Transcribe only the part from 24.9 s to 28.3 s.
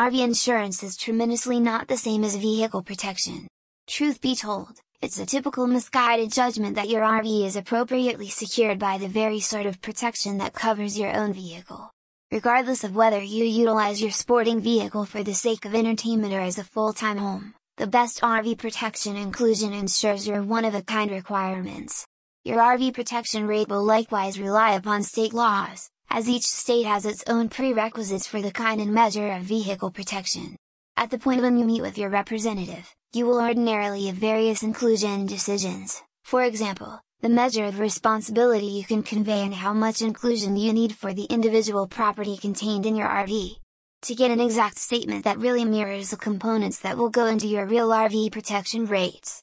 state laws, as each state has its own prerequisites